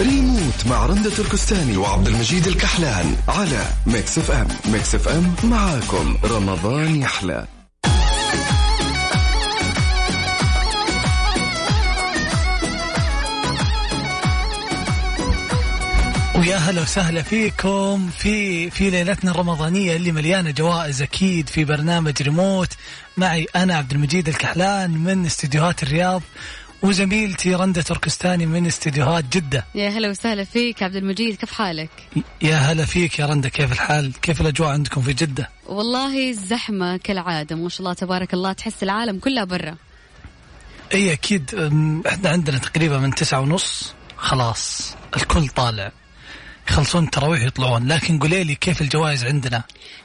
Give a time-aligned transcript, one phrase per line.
[0.00, 4.48] ريموت مع رندة تركستاني وعبد المجيد الكحلان على Mix FM.
[4.72, 6.16] Mix FM معاكم.
[6.24, 7.59] رمضان يحلى.
[16.40, 22.68] ويا هلا وسهلا فيكم في في ليلتنا الرمضانية اللي مليانة جوائز أكيد في برنامج ريموت
[23.16, 26.22] معي أنا عبد المجيد الكحلان من استديوهات الرياض
[26.82, 31.90] وزميلتي رندة تركستاني من استديوهات جدة يا هلا وسهلا فيك عبد المجيد كيف حالك؟
[32.42, 37.56] يا هلا فيك يا رندة كيف الحال؟ كيف الأجواء عندكم في جدة؟ والله الزحمة كالعادة
[37.56, 39.76] ما شاء الله تبارك الله تحس العالم كله برا
[40.94, 41.54] إي أكيد
[42.06, 45.92] إحنا عندنا تقريبا من تسعة ونص خلاص الكل طالع
[46.70, 47.88] يخلصون التراويح يطلعون.
[47.88, 49.62] لكن قولي لي كيف الجوائز عندنا؟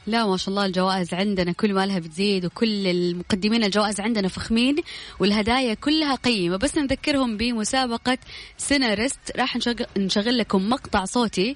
[0.08, 1.52] لا ما شاء الله الجوائز عندنا.
[1.52, 4.76] كل ما لها بتزيد وكل المقدمين الجوائز عندنا فخمين
[5.20, 6.58] والهدايا كلها قيمة.
[6.58, 8.18] بس نذكرهم بمسابقة
[8.58, 9.20] سيناريست.
[9.36, 9.58] راح
[9.98, 11.56] نشغل لكم مقطع صوتي.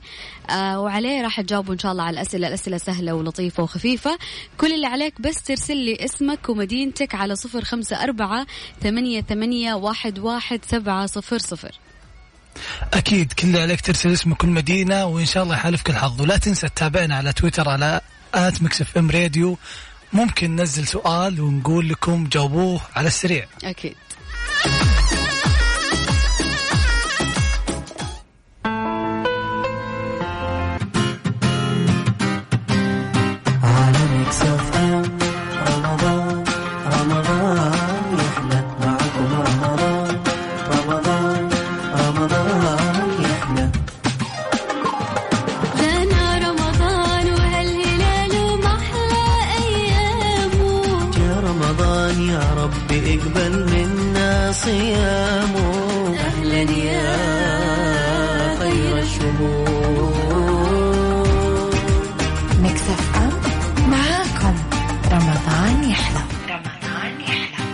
[0.50, 2.48] آه وعليه راح تجاوبوا إن شاء الله على الأسئلة.
[2.48, 4.18] الأسئلة سهلة ولطيفة وخفيفة.
[4.58, 8.48] كل اللي عليك بس ترسل لي اسمك ومدينتك على صفر خمسة أربعة
[8.82, 11.72] ثمانية, ثمانية واحد, واحد سبعة صفر صفر.
[12.94, 17.16] أكيد كل عليك ترسل اسم كل مدينة وإن شاء الله يحالفك الحظ ولا تنسى تتابعنا
[17.16, 18.02] على تويتر على
[18.34, 19.58] at Mix FM Radio.
[20.14, 23.46] ممكن ننزل سؤال ونقول لكم جاوبوه على السريع.
[23.64, 23.96] أكيد.
[62.62, 63.32] ميكس اف ام
[63.90, 64.56] معاكم.
[65.12, 66.20] رمضان يحلى.
[66.50, 67.66] رمضان يحلى.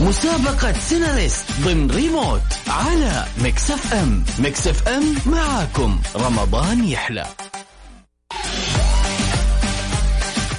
[0.00, 4.24] مسابقة سيناريست ضمن ريموت على Mix FM.
[4.38, 6.00] Mix FM معاكم.
[6.16, 7.26] رمضان يحلى.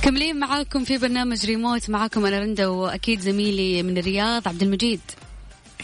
[0.01, 1.89] كملين معاكم في برنامج ريموت.
[1.89, 5.01] معاكم أنا رندا وأكيد زميلي من الرياض عبد المجيد.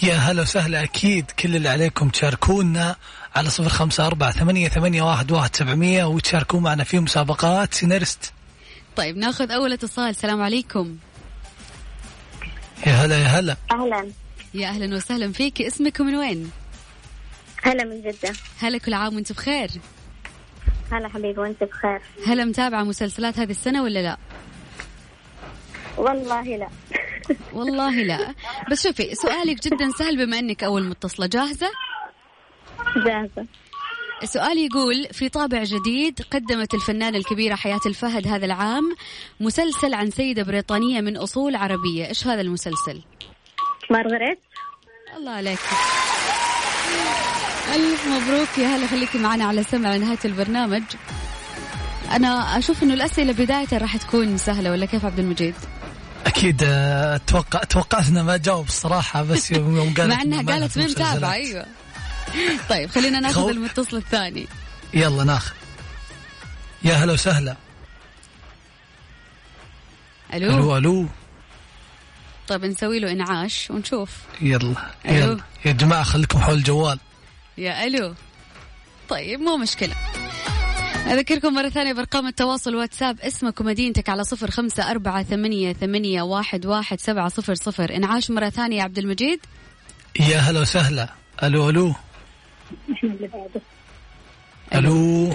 [0.03, 0.83] يا هلا وسهلا.
[0.83, 2.95] أكيد كل اللي عليكم تشاركونا
[3.35, 8.33] على صفر خمسة أربعة ثمانية, ثمانية واحد, واحد سبعمية وتشاركوا معنا في مسابقات سيناريست.
[8.95, 10.09] طيب ناخذ أول اتصال.
[10.09, 10.97] السلام عليكم.
[12.87, 13.57] يا هلا يا هلا.
[13.71, 14.11] أهلا.
[14.53, 15.61] يا أهلا وسهلا فيك.
[15.61, 16.51] اسمك ومن وين؟
[17.63, 18.33] هلا من جدة.
[18.59, 19.69] هلا كل عام وأنت بخير؟
[20.91, 22.01] هلا حبيبي وأنت بخير.
[22.27, 24.17] هلا متابعة مسلسلات هذه السنة ولا لا؟
[25.97, 26.67] والله لا.
[27.53, 28.35] والله لا.
[28.71, 31.27] بس شوفي سؤالك جدا سهل بما إنك أول متصلة.
[31.27, 31.67] جاهزة؟
[33.05, 33.45] جاهزة
[34.23, 38.95] السؤال يقول في طابع جديد قدمت الفنانة الكبيرة حياة الفهد هذا العام
[39.39, 43.01] مسلسل عن سيدة بريطانية من أصول عربية إيش هذا المسلسل؟
[43.89, 44.39] مارغريت
[45.17, 45.59] الله عليك
[47.75, 50.83] ألف مبروك يا هلا خليكي معنا على سمع نهاية البرنامج
[52.11, 55.55] أنا أشوف إنه الأسئلة بداية راح تكون سهلة ولا كيف عبد المجيد؟
[56.25, 60.51] أكيد آه، أتوقع توقعت انه ما جاوب الصراحه بس يوم يوم قالت مع إنها ما
[60.51, 61.33] قالت متابعة المسلسلات.
[61.33, 61.65] أيوة
[62.69, 64.47] طيب خلينا ناخذ المتصل الثاني.
[64.93, 65.53] يلا ناخذ.
[66.83, 67.55] يا هلا وسهلا.
[70.33, 71.07] ألو؟ ألو ألو.
[72.47, 74.09] طيب نسوي له إنعاش ونشوف.
[74.41, 74.75] يلا
[75.05, 75.15] ألو.
[75.15, 75.37] يلا.
[75.65, 76.99] يا جماعة خليكم حول الجوال.
[77.57, 78.15] يا ألو.
[79.09, 79.95] طيب مو مشكلة.
[81.07, 83.19] أذكركم مرة ثانية بأرقام التواصل واتساب.
[83.19, 87.95] اسمك ومدينتك على صفر خمسة أربعة ثمانية, ثمانية واحد, واحد سبعة صفر صفر.
[87.95, 89.39] إنعاش مرة ثانية يا عبد المجيد.
[90.19, 91.09] يا هلا وسهلا.
[91.43, 91.95] ألو ألو.
[93.03, 93.61] اللي بعده
[94.75, 95.33] ألو.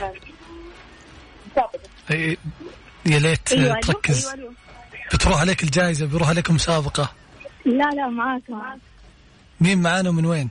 [2.10, 2.36] إيه،
[3.06, 4.26] يا ليت أيوة ألو تركز.
[4.26, 4.52] أيوة
[5.14, 7.12] بتروح عليك الجائزة بيروح عليك مسابقة.
[7.64, 8.78] لا لا معاك معاك.
[9.60, 10.50] مين معانا ومن وين؟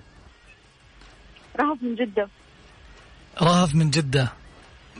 [1.59, 2.29] رهف من جدة.
[3.41, 4.33] رهف من جدة.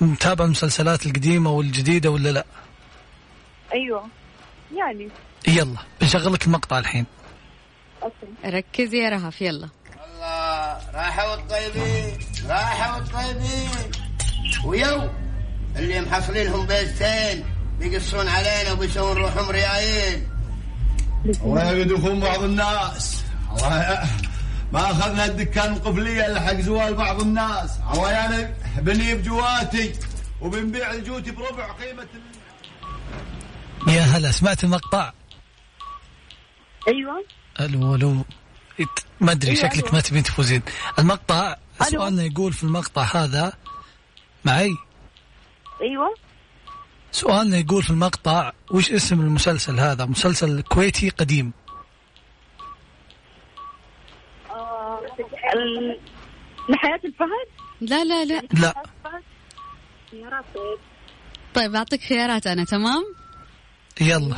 [0.02, 2.46] متابع المسلسلات القديمة والجديدة ولا لا؟
[3.74, 4.08] أيوة.
[4.76, 5.10] يعني
[5.48, 7.06] يلا بنشغل لك المقطع الحين.
[8.04, 8.16] أوكي.
[8.46, 9.70] ركزي يا رهف يلا.
[10.94, 12.18] راحوا الطيبين
[12.50, 13.92] راحوا الطيبين.
[14.66, 15.10] ويو
[15.76, 17.46] اللي محصلينهم بيتين
[17.80, 20.28] بيقصون علينا وبيسوون روحهم ريايين.
[21.26, 23.24] الله يدخون بعض الناس.
[23.52, 24.10] الله
[24.74, 27.72] ما أخذنا الدكان القفليه إلا حق زوال بعض الناس.
[27.94, 29.94] الله يعني بنجيب جواتي
[30.42, 32.08] وبنبيع الجوتي بربع قيمة
[33.88, 35.14] يا هلا سمعت المقطع؟
[36.88, 37.26] أيوه.
[37.60, 38.26] ألو ألو.
[39.22, 39.94] ما أدري أيوة، شكلك أيوة.
[39.96, 40.62] ما تبين تفوزين.
[41.00, 41.56] المقطع.
[41.82, 43.54] سؤالنا يقول في المقطع هذا.
[44.46, 44.76] معي؟
[45.82, 46.16] أيوه.
[47.12, 51.54] سؤالنا يقول في المقطع وش اسم المسلسل هذا؟ مسلسل كويتي قديم.
[54.50, 55.00] آه،
[55.54, 56.00] ال-
[56.70, 57.48] لحياة الفهد؟
[57.82, 58.42] لا لا لا.
[58.54, 58.84] لا.
[60.14, 60.78] يا رب.
[61.54, 63.04] طيب أعطيك خيارات أنا تمام؟
[64.02, 64.36] يلا.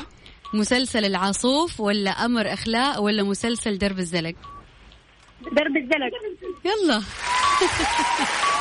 [0.54, 4.36] مسلسل العاصوف ولا أمر أخلاق ولا مسلسل درب الزلق؟
[5.52, 6.12] درب الزلق.
[6.66, 7.02] يلا.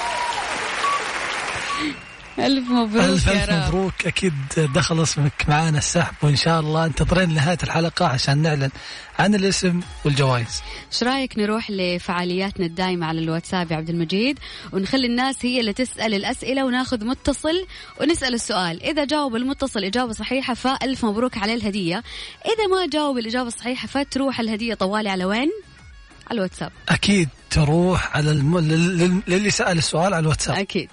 [2.38, 4.06] ألف مبروك ألف ألف مبروك.
[4.06, 8.70] أكيد دخل اسمك معانا السحب وإن شاء الله انتظرين نهاية الحلقة عشان نعلن
[9.18, 10.62] عن الاسم والجوائز.
[10.92, 14.38] إيش رأيك نروح لفعالياتنا الدائمة على الواتساب يا عبد المجيد؟
[14.72, 17.66] ونخلي الناس هي اللي تسأل الأسئلة وناخذ متصل
[18.00, 18.82] ونسأل السؤال.
[18.82, 22.02] إذا جاوب المتصل إجابة صحيحة فألف مبروك على الهدية.
[22.44, 25.50] إذا ما جاوب الإجابة الصحيحة فتروح الهدية طوالي على وين؟
[26.30, 26.72] على الواتساب.
[26.88, 28.58] أكيد تروح على الم...
[28.58, 30.56] لل- لل- للي سأل السؤال على الواتساب.
[30.56, 30.88] أكيد.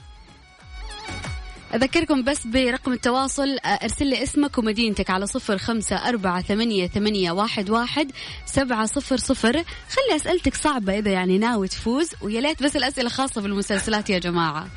[1.74, 7.32] أذكركم بس برقم التواصل آه، أرسل لي اسمك ومدينتك على صفر خمسة أربعة ثمانية, ثمانية
[7.32, 8.12] واحد, واحد
[8.46, 9.54] سبعة صفر صفر.
[9.90, 14.68] خلي أسئلتك صعبة إذا يعني ناوي تفوز ويا ليت بس الأسئلة خاصة بالمسلسلات يا جماعة.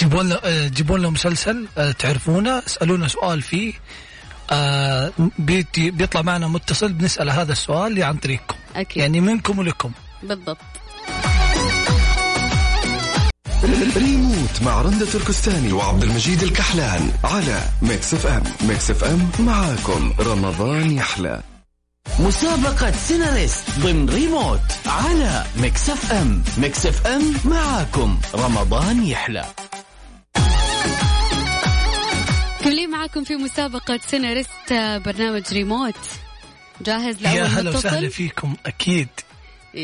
[0.00, 3.72] جيبوا لنا آه، جيبوا لنا مسلسل آه، تعرفونه اسألونا سؤال فيه.
[4.50, 5.12] آه،
[5.76, 8.56] بيطلع معنا متصل بنسأل هذا السؤال عن طريقكم.
[8.76, 9.02] أكيد.
[9.02, 9.92] يعني منكم ولكم.
[10.22, 10.77] بالضبط.
[13.72, 20.12] ريموت مع رندة تركستاني وعبد المجيد الكحلان على Mix FM ميكس اف ام معاكم.
[20.20, 21.42] رمضان يحلى.
[22.18, 28.18] مسابقة سيناريست ضمن ريموت على ميكس اف ام ميكس اف ام معاكم.
[28.34, 29.44] رمضان يحلى.
[32.64, 35.94] كملين معاكم في مسابقة سيناريست آه، برنامج ريموت.
[36.80, 39.08] جاهز لأول يا هلا؟ وسهلا فيكم أكيد.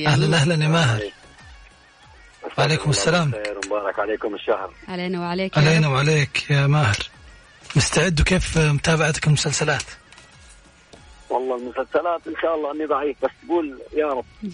[0.06, 1.02] أهلا أهلا يا ماهر.
[2.58, 3.30] وعليكم السلام.
[3.30, 4.74] خير مبارك عليكم الشهر.
[4.88, 5.58] علينا وعليك.
[5.58, 6.96] علينا وعليك يا ماهر.
[7.76, 9.82] مستعد وكيف متابعتك المسلسلات؟
[11.30, 14.24] والله المسلسلات إن شاء الله أني ضعيف بس تقول يا رب.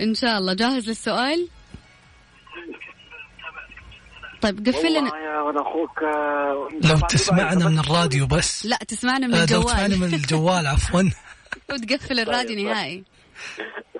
[0.00, 0.54] إن شاء الله.
[0.54, 1.48] جاهز للسؤال؟
[4.42, 5.10] طيب قفل والله لنا.
[5.16, 8.66] يا أنا أخوك آه، لو تسمعنا من الراديو بس.
[8.66, 11.02] لا تسمعنا من آه، لو تسمعنا الجوال من الجوال عفوا.
[11.70, 12.66] وتقفل الراديو طيب.
[12.66, 13.04] نهائي.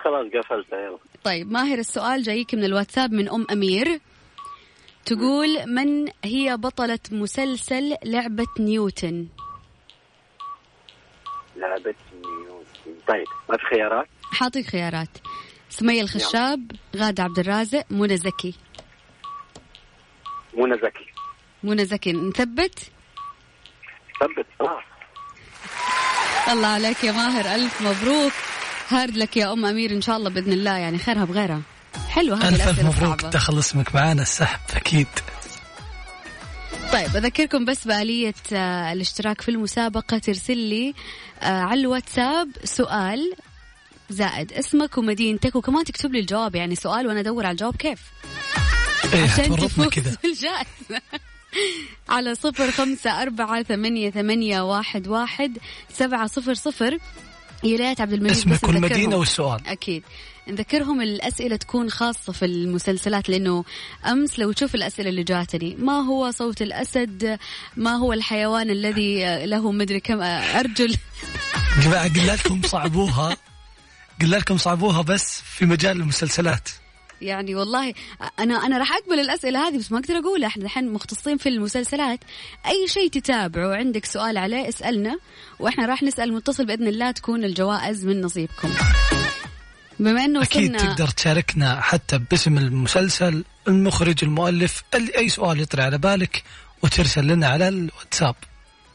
[0.05, 0.99] خلاص قفلت يلا.
[1.25, 4.01] طيب ماهر السؤال جايك من الواتساب من أم أمير.
[5.05, 9.29] تقول من هي بطلة مسلسل لعبة نيوتن؟
[11.57, 13.01] لعبة نيوتن.
[13.09, 15.19] طيب ما في خيارات؟ حاطيك خيارات.
[15.71, 18.55] سمية الخشاب غادة عبد الرازق منى زكي.
[20.55, 21.07] منى زكي.
[21.63, 22.91] منى زكي نثبت؟
[24.21, 24.47] ثبت
[26.49, 28.33] الله عليك يا ماهر ألف مبروك.
[28.89, 31.63] هارد لك يا أم أمير إن شاء الله بإذن الله يعني خيرها بغيرها.
[32.13, 35.07] هذه ألف ألف الأسئلة مبروك دخل اسمك معانا السحب أكيد.
[36.93, 40.95] طيب أذكركم بس بآلية آه، الاشتراك في المسابقة ترسل لي
[41.43, 43.33] آه، على الواتساب سؤال
[44.11, 48.01] زائد اسمك ومدينتك وكمان تكتب لي الجواب يعني سؤال وأنا أدور على الجواب كيف.
[49.15, 51.03] إيه عشان تفوز كذا بالجائزة
[52.09, 55.59] على صفر خمسة أربعة ثمانية, ثمانية واحد, واحد
[55.93, 56.99] سبعة صفر صفر.
[57.65, 59.19] يا ريت عبد المجيد اسمك بس والمدينة نذكرهم.
[59.19, 59.67] والسؤال.
[59.67, 60.03] أكيد.
[60.49, 63.65] نذكرهم الأسئلة تكون خاصة في المسلسلات لأنه
[64.07, 67.39] أمس لو تشوف الأسئلة اللي جاتني ما هو صوت الأسد؟
[67.77, 70.97] ما هو الحيوان الذي له مدري كم أرجل؟
[71.85, 73.37] جماعة قلنا لكم صعبوها.
[74.21, 76.69] قلنا لكم صعبوها بس في مجال المسلسلات.
[77.23, 77.95] يعني والله
[78.39, 80.49] أنا أنا راح أقبل الأسئلة هذه بس ما أقدر أقولها.
[80.49, 82.21] إحنا الحين مختصين في المسلسلات.
[82.67, 85.19] أي شيء تتابعه وعندك سؤال عليه اسألنا
[85.59, 88.73] وإحنا راح نسأل المتصل بإذن الله تكون الجوائز من نصيبكم.
[90.01, 95.99] بما إنه وصلنا تقدر تشاركنا حتى باسم المسلسل المخرج المؤلف ال- أي سؤال يطري على
[95.99, 96.43] بالك
[96.83, 98.35] وترسل لنا على الواتساب.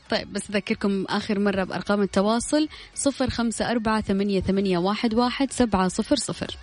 [0.10, 5.88] طيب بس أذكركم آخر مرة بأرقام التواصل صفر خمسة أربعة ثمانية, ثمانية واحد, واحد سبعة
[5.88, 6.58] صفر صفر.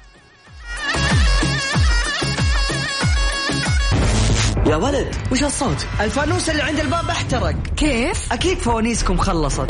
[4.67, 7.55] يا ولد وش الصوت؟ الفانوس اللي عند الباب احترق.
[7.77, 9.67] كيف؟ أكيد فوانيسكم خلصت.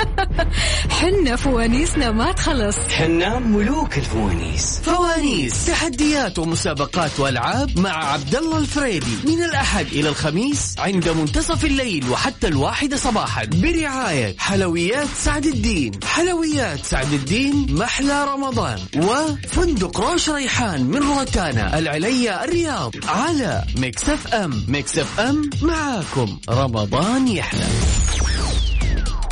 [1.00, 2.76] حنا فوانيسنا ما تخلص.
[2.78, 4.80] حنا ملوك الفوانيس.
[4.80, 5.66] فوانيس.
[5.66, 9.16] تحديات ومسابقات وألعاب مع عبد الله الفريدي.
[9.24, 13.44] من الأحد إلى الخميس عند منتصف الليل وحتى الواحدة صباحا.
[13.44, 15.92] برعاية حلويات سعد الدين.
[16.04, 18.78] حلويات سعد الدين محلى رمضان.
[18.96, 22.92] وفندق روش ريحان من روتانا العليا الرياض.
[23.08, 26.38] على Mix FM Mix FM معاكم.
[26.50, 27.66] رمضان يحلى.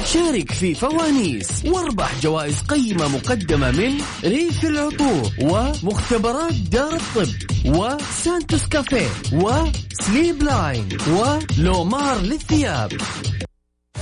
[0.04, 7.28] شارك في فوانيس واربح جوائز قيمة مقدمة من ريف العطور ومختبرات دار الطب
[7.66, 12.92] وسانتوس كافيه و Sleep Line ولومار للثياب.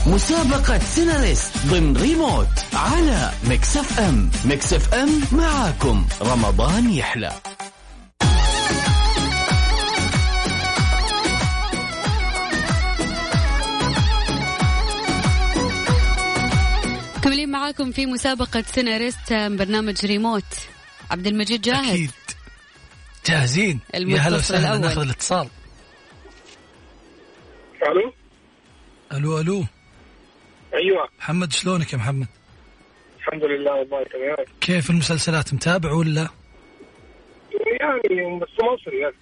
[0.06, 4.30] مسابقة سيناريست ضمن ريموت على Mix FM.
[4.44, 6.04] Mix FM معاكم.
[6.22, 7.32] رمضان يحلى.
[17.30, 20.44] مكملين معاكم في مسابقة سيناريست برنامج ريموت.
[21.10, 22.10] عبد المجيد جاهز أكيد.
[23.26, 23.80] جاهزين.
[23.94, 24.78] يا هلا وسهلا.
[24.78, 25.48] ناخذ الاتصال.
[27.82, 28.12] ألو؟
[29.12, 29.64] ألو ألو.
[30.74, 31.08] أيوه.
[31.18, 32.26] محمد شلونك يا محمد؟
[33.18, 34.46] الحمد لله والله تمام.
[34.60, 36.28] كيف المسلسلات؟ متابع ولا؟
[37.80, 39.14] يعني بس مصري يعني.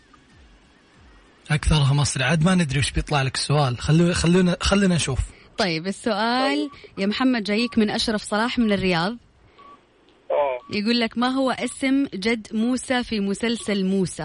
[1.51, 2.25] أكثرها مصري.
[2.25, 3.79] عاد ما ندري وش بيطلع لك السؤال.
[3.79, 5.21] خلونا خلونا خلينا نشوف.
[5.59, 9.17] طيب السؤال يا محمد جايك من أشرف صلاح من الرياض.
[10.31, 10.59] آه.
[10.71, 14.23] يقول لك ما هو اسم جد موسى في مسلسل موسى؟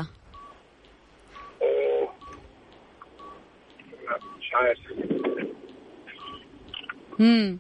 [1.62, 2.14] أوه.
[4.06, 4.80] لا، مش عارف.
[7.20, 7.58] امم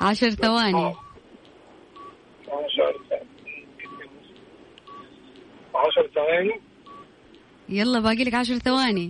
[0.00, 0.94] عشر ثواني.
[2.48, 2.94] عشر
[5.74, 6.60] عشر ثواني؟
[7.68, 9.08] يلا باقي لك عشر ثواني.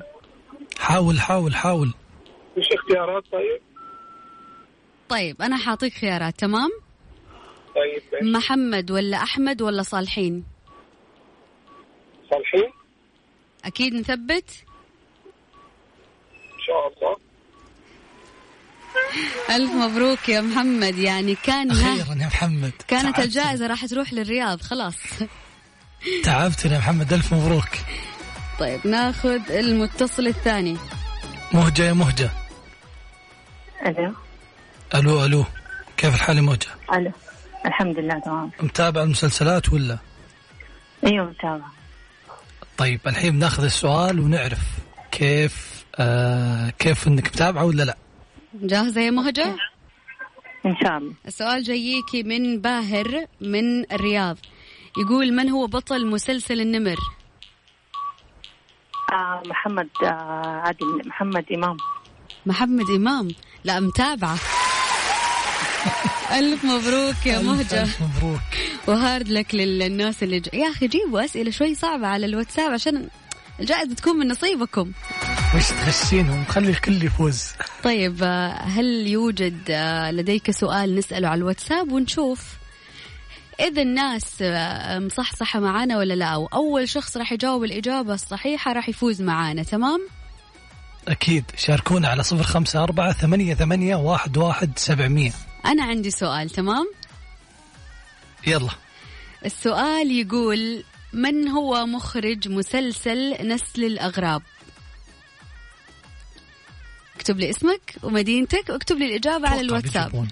[0.78, 1.92] حاول حاول حاول.
[2.58, 3.60] مش اختيارات طيب؟
[5.08, 6.70] طيب أنا حاعطيك خيارات تمام؟
[7.74, 8.24] طيب.
[8.24, 10.44] محمد ولا أحمد ولا صالحين؟
[12.30, 12.70] صالحين؟
[13.64, 14.64] أكيد نثبت؟
[16.54, 17.16] إن شاء الله.
[19.50, 22.72] ألف مبروك يا محمد يعني كان ها أخيرا يا محمد.
[22.88, 23.24] كانت تعبتنا.
[23.24, 24.96] الجائزة راح تروح للرياض خلاص.
[26.24, 27.68] تعبتنا يا محمد ألف مبروك.
[28.58, 30.76] طيب ناخذ المتصل الثاني.
[31.52, 32.30] مهجة يا مهجة.
[33.86, 34.12] ألو.
[34.94, 35.44] ألو ألو.
[35.96, 37.12] كيف الحال يا مهجه ألو.
[37.66, 38.50] الحمد لله تمام.
[38.60, 39.98] متابع المسلسلات ولا؟
[41.06, 41.72] أيوه متابعة
[42.78, 44.60] طيب الحين بناخذ السؤال ونعرف
[45.10, 47.96] كيف آه كيف إنك متابعة ولا لا.
[48.54, 49.56] جاهزة يا مهجة
[50.66, 51.14] إن شاء الله.
[51.26, 54.36] السؤال جاييكي من باهر من الرياض.
[54.98, 56.96] يقول من هو بطل مسلسل النمر؟
[59.12, 61.76] آه محمد آه عادل محمد إمام.
[62.46, 63.28] محمد إمام.
[63.64, 64.38] لا متابعة.
[66.32, 67.82] ألف مبروك يا مهجة.
[67.82, 68.40] ألف مبروك.
[68.86, 70.48] وهارد لك للناس اللي ج...
[70.54, 73.08] يا أخي جيبوا أسئلة شوي صعبة على الواتساب عشان
[73.60, 74.92] الجائزة تكون من نصيبكم.
[75.56, 77.44] وش تغشينهم؟ خلي الكل يفوز.
[77.84, 82.44] طيب آه، هل يوجد آه، لديك سؤال نسأله على الواتساب ونشوف
[83.60, 89.22] إذا الناس آه، مصحصحة معانا ولا لا؟ وأول شخص راح يجاوب الإجابة الصحيحة راح يفوز
[89.22, 90.00] معانا تمام؟
[91.08, 95.32] أكيد شاركونا على صفر خمسة أربعة ثمانية ثمانية واحد واحد سبعمية
[95.66, 96.86] أنا عندي سؤال تمام؟
[98.46, 98.70] يلا
[99.44, 104.42] السؤال يقول من هو مخرج مسلسل نسل الأغراب؟
[107.16, 110.30] اكتب لي اسمك ومدينتك واكتب لي الإجابة على الواتساب بيجيبونا.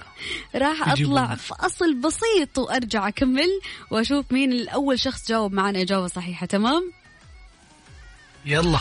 [0.55, 1.23] راح بيجيبونا.
[1.23, 6.93] أطلع فاصل بسيط وأرجع أكمل وأشوف مين الأول شخص جاوب معنا إجابة صحيحة تمام؟
[8.45, 8.79] يلا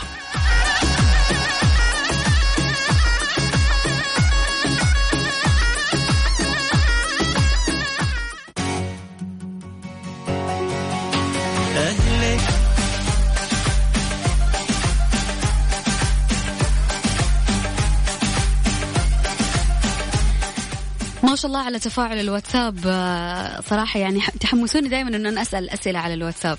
[21.36, 25.98] ما شاء الله على تفاعل الواتساب آه، صراحة يعني تحمسوني دائما أن أنا أسأل أسئلة
[25.98, 26.58] على الواتساب.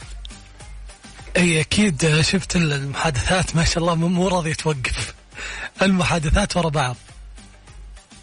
[1.37, 5.13] أي أكيد آه، شفت المحادثات ما شاء الله مو راضية توقف
[5.81, 6.95] المحادثات ورا بعض.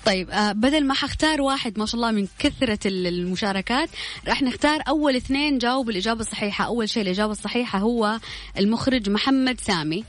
[0.07, 3.89] طيب آه، بدل ما حختار واحد ما شاء الله من كثرة ال- المشاركات
[4.29, 6.65] راح نختار أول اثنين جاوبوا الإجابة الصحيحة.
[6.65, 8.19] أول شيء الإجابة الصحيحة هو
[8.59, 10.05] المخرج محمد سامي.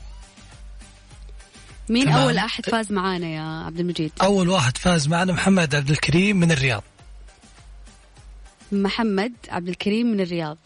[1.88, 2.18] مين تمام.
[2.18, 6.52] أول أحد فاز معانا يا عبد المجيد؟ أول واحد فاز معنا محمد عبد الكريم من
[6.52, 6.82] الرياض.
[8.72, 10.58] محمد عبد الكريم من الرياض.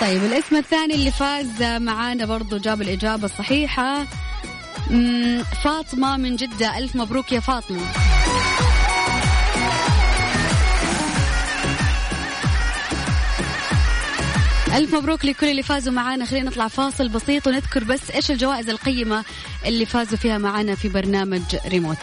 [0.00, 4.06] طيب الاسم الثاني اللي فاز معانا برضو جاب الإجابة الصحيحة.
[5.64, 6.78] فاطمة من جدة.
[6.78, 8.07] ألف مبروك يا فاطمة.
[14.78, 16.24] ألف مبروك لكل اللي فازوا معانا.
[16.24, 19.24] خلينا نطلع فاصل بسيط ونذكر بس إيش الجوائز القيمة
[19.66, 21.96] اللي فازوا فيها معانا في برنامج ريموت.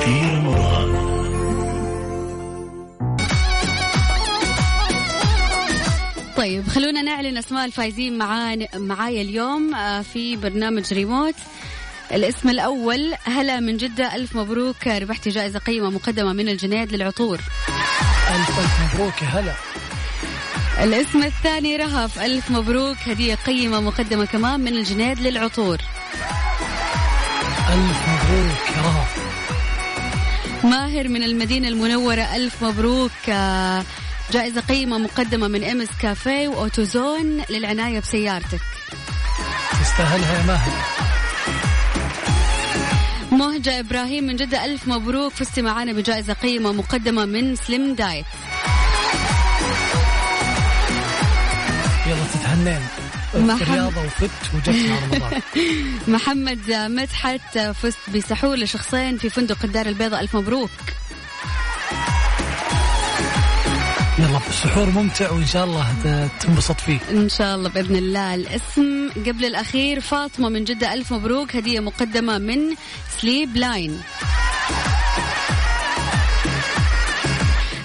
[0.00, 0.64] في رمضان
[6.68, 11.34] خلونا نعلن أسماء الفايزين معانا معايا اليوم آه، في برنامج ريموت.
[12.14, 17.40] الاسم الأول هلا من جدة ألف مبروك ربحتي جائزة قيمة مقدمة من الجنيد للعطور.
[18.34, 19.54] ألف ألف مبروك هلا.
[20.82, 25.78] الاسم الثاني رهف ألف مبروك هدية قيمة مقدمة كمان من الجنيد للعطور.
[27.68, 29.18] ألف مبروك يا رهف
[30.64, 33.84] ماهر من المدينة المنورة ألف مبروك آه،
[34.32, 38.60] جائزة قيمة مقدمة من إمس كافيه وأوتوزون للعناية بسيارتك.
[39.80, 40.93] تستاهلها يا ماهر.
[43.34, 45.32] مهجة إبراهيم من جدة ألف مبروك.
[45.32, 48.24] فزتي معانا بجائزة قيمة مقدمة من سليم دايت
[52.06, 52.80] يلا تتهنين.
[53.34, 53.62] محمد.
[53.62, 55.42] رياضة وفت وجت مع رمضان
[56.08, 60.70] محمد مدحت فزت بسحور لشخصين في فندق الدار البيضاء ألف مبروك.
[64.34, 64.48] يلا.
[64.48, 66.98] السحور ممتع وإن شاء الله تنبسط فيه.
[67.10, 68.34] إن شاء الله بإذن الله.
[68.34, 71.56] الاسم قبل الأخير فاطمة من جدة ألف مبروك.
[71.56, 72.58] هدية مقدمة من
[73.20, 74.00] سليب لاين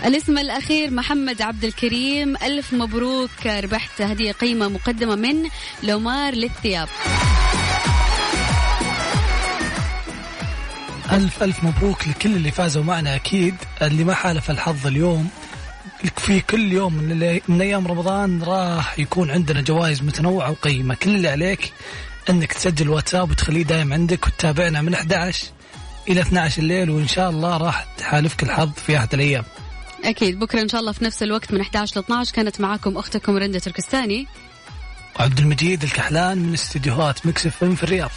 [0.05, 2.35] الاسم الأخير محمد عبد الكريم.
[2.43, 3.45] ألف مبروك.
[3.45, 5.49] ربحت هدية قيمة مقدمة من
[5.83, 6.89] لومار للثياب.
[11.11, 13.55] ألف ألف مبروك لكل اللي فازوا معنا أكيد.
[13.81, 15.29] اللي ما حالف الحظ اليوم
[16.17, 16.93] في كل يوم
[17.47, 20.95] من, أيام رمضان راح يكون عندنا جوائز متنوعة وقيمة.
[20.95, 21.73] كل اللي عليك
[22.29, 25.47] أنك تسجل واتساب وتخليه دايم عندك وتتابعنا من 11
[26.09, 29.43] إلى 12 الليل وإن شاء الله راح تحالفك الحظ في أحد الأيام.
[30.03, 30.39] أكيد.
[30.39, 33.59] بكرة إن شاء الله في نفس الوقت من 11 ل 12 كانت معاكم أختكم رندة
[33.59, 34.27] تركستاني.
[35.19, 38.11] وعبد المجيد الكحلان من استديوهات مكسف في الرياض.